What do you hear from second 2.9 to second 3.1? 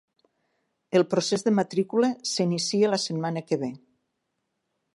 la